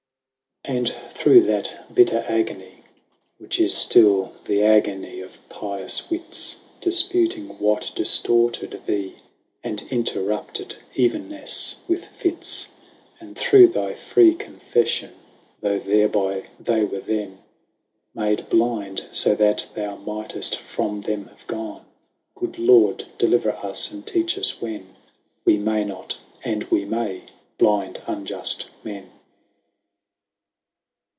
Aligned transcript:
And 0.63 0.93
through 1.09 1.41
that 1.45 1.87
bitter 1.91 2.23
agonie, 2.29 2.83
Which 3.39 3.59
is 3.59 3.73
ftill 3.73 4.31
the 4.43 4.61
agonie 4.61 5.19
of 5.21 5.39
pious 5.49 6.07
wits, 6.11 6.63
Difputing 6.81 7.47
what 7.59 7.91
diftorted 7.95 8.85
thee, 8.85 9.15
165 9.63 9.63
And 9.63 9.81
interrupted 9.89 10.75
evennefTe, 10.95 11.77
with 11.87 12.05
fits; 12.05 12.67
And 13.19 13.35
through 13.35 13.69
thy 13.69 13.95
free 13.95 14.35
confeffion 14.35 15.13
Though 15.61 15.79
thereby 15.79 16.43
they 16.59 16.85
were 16.85 16.99
then 16.99 17.39
Made 18.13 18.47
blind, 18.51 19.07
fo 19.11 19.33
that 19.33 19.65
thou 19.73 19.95
might'ft 19.97 20.57
from 20.57 21.01
them 21.01 21.25
have 21.29 21.45
gone, 21.47 21.85
Good 22.35 22.59
Lord 22.59 23.05
deliver 23.17 23.51
us, 23.53 23.91
and 23.91 24.05
teach 24.05 24.37
us 24.37 24.61
when 24.61 24.81
1 24.81 24.85
70 24.85 24.93
Wee 25.45 25.57
may 25.57 25.83
not, 25.83 26.17
and 26.43 26.65
we 26.65 26.85
may 26.85 27.23
blinde 27.57 27.99
unjuft 28.07 28.67
men. 28.83 29.09